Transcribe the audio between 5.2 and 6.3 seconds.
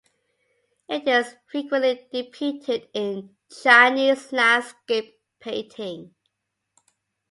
painting.